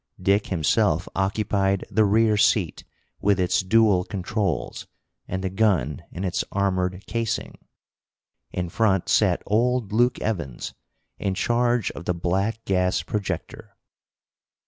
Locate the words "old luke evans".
9.45-10.73